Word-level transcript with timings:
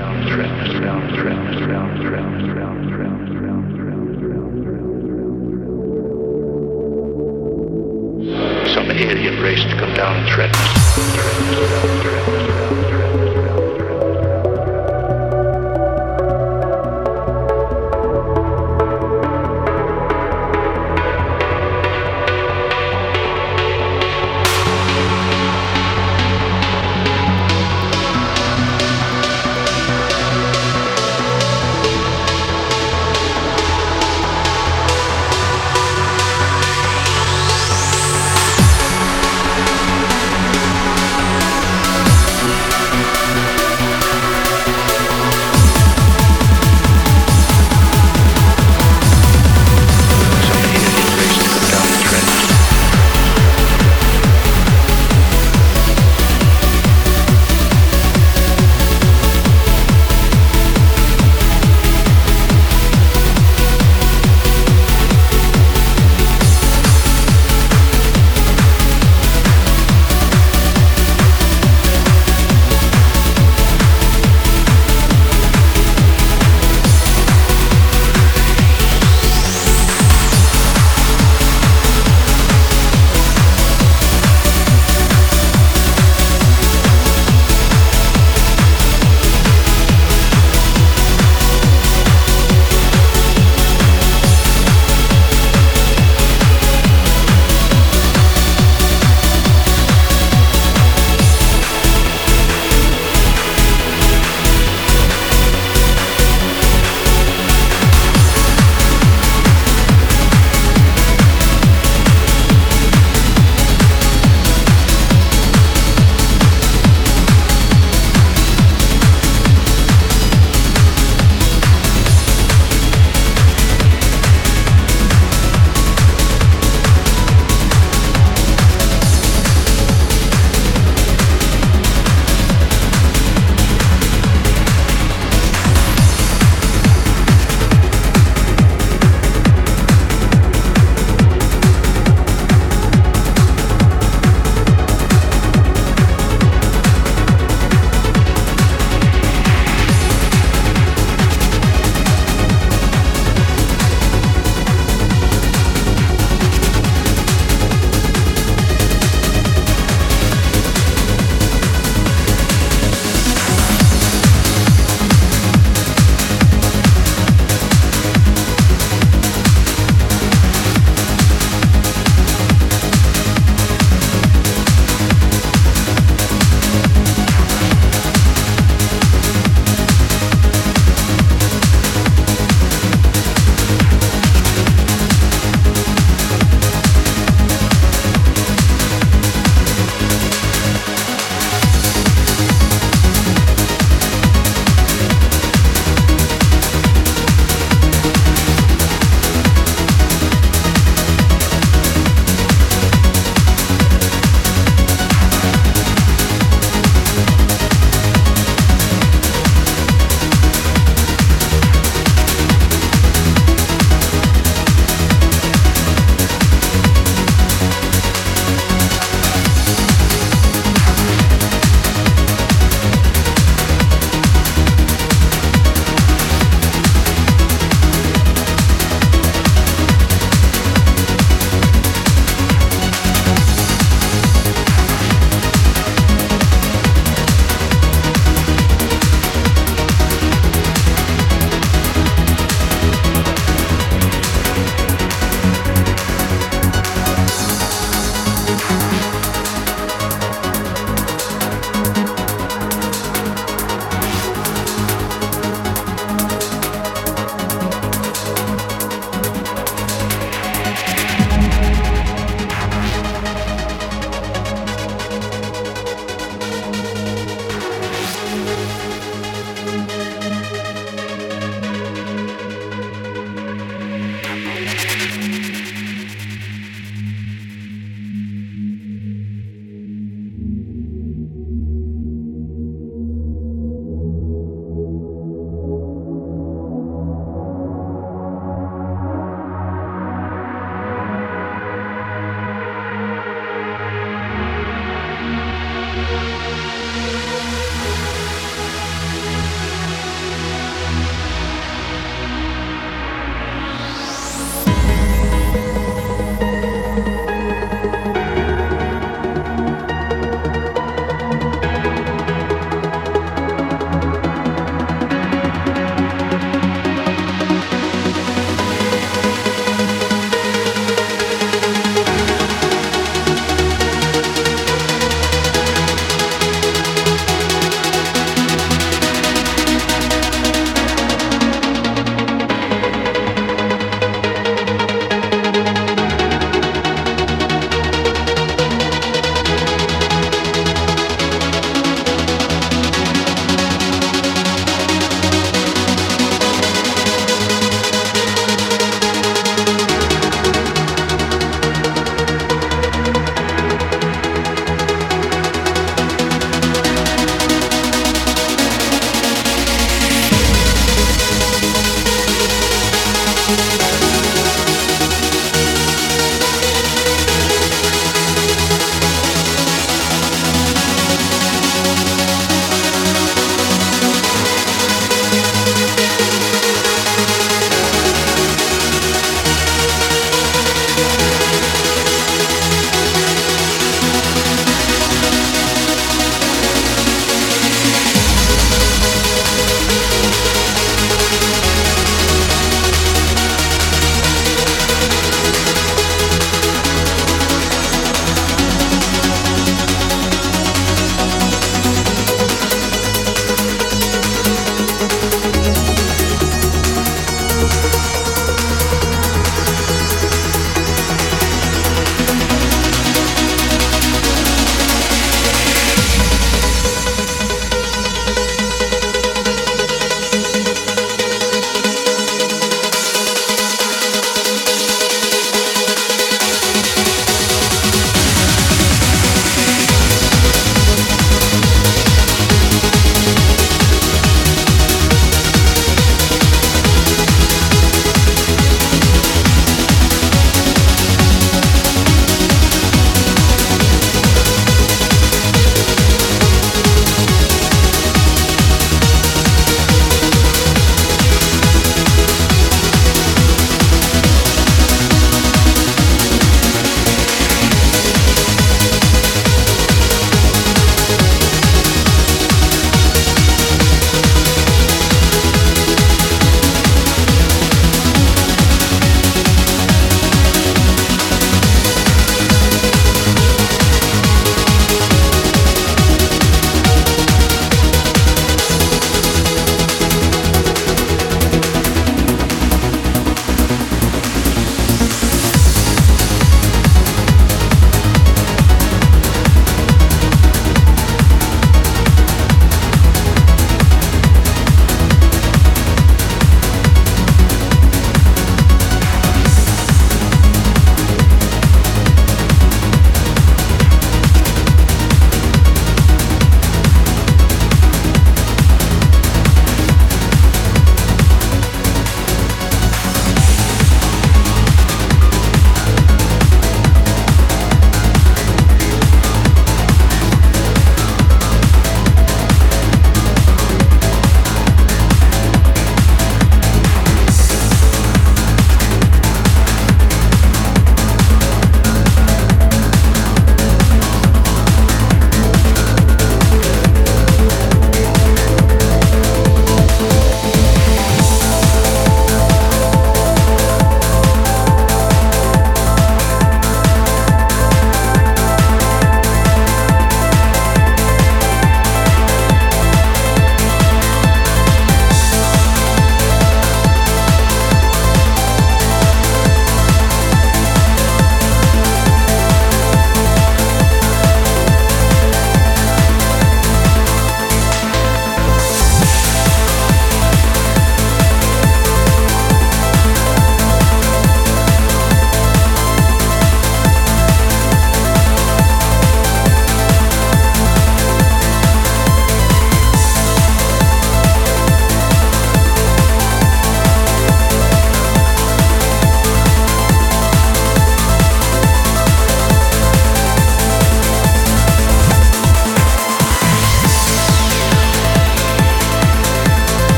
Some 0.00 0.08
alien 8.90 9.42
race 9.42 9.62
to 9.62 9.76
come 9.78 9.94
down 9.94 10.16
and 10.16 10.26
threaten 10.32 10.56
us, 10.56 10.70